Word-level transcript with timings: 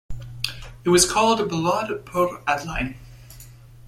It 0.83 0.89
was 0.89 1.05
called 1.07 1.47
"Ballade 1.47 2.03
pour 2.07 2.41
Adeline". 2.49 2.97